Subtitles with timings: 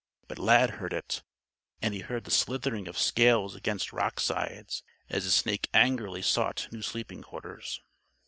[0.27, 1.21] But Lad heard it.
[1.79, 4.81] And he heard the slithering of scales against rocksides,
[5.11, 7.79] as the snake angrily sought new sleeping quarters.